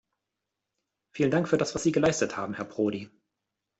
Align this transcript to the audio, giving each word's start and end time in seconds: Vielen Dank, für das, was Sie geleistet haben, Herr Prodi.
Vielen 1.15 1.29
Dank, 1.29 1.47
für 1.47 1.59
das, 1.59 1.75
was 1.75 1.83
Sie 1.83 1.91
geleistet 1.91 2.35
haben, 2.35 2.55
Herr 2.55 2.65
Prodi. 2.65 3.11